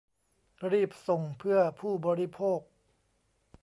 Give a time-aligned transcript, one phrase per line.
[0.71, 2.59] รีบส่งเพื่อผู้บริโภค